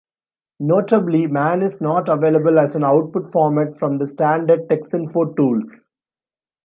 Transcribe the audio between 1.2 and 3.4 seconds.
man is not available as an output